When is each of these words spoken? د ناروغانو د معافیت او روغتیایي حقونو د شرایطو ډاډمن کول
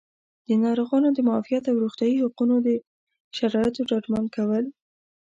د 0.47 0.49
ناروغانو 0.63 1.09
د 1.13 1.19
معافیت 1.27 1.63
او 1.67 1.77
روغتیایي 1.83 2.17
حقونو 2.23 2.55
د 2.65 2.67
شرایطو 3.37 3.87
ډاډمن 3.89 4.25
کول 4.35 4.65